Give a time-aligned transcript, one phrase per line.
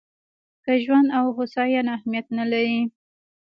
[0.63, 2.79] که ژوند او هوساینه اهمیت نه لري.